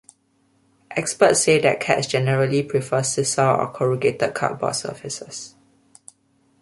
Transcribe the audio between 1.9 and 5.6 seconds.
generally prefer sisal or corrugated cardboard surfaces.